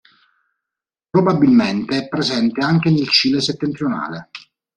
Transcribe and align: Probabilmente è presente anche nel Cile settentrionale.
Probabilmente 1.11 1.95
è 1.95 2.07
presente 2.07 2.63
anche 2.63 2.89
nel 2.89 3.07
Cile 3.09 3.39
settentrionale. 3.39 4.31